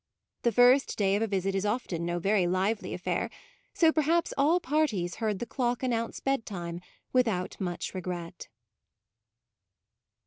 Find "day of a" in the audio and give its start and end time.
0.97-1.27